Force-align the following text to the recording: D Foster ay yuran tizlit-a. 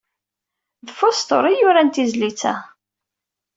D 0.85 0.87
Foster 0.99 1.43
ay 1.45 1.57
yuran 1.59 1.89
tizlit-a. 1.89 2.55